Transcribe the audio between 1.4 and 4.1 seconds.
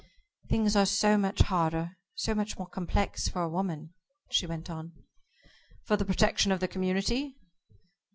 harder, so much more complex for a woman,"